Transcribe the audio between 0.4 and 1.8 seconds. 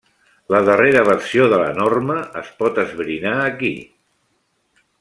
La darrera versió de la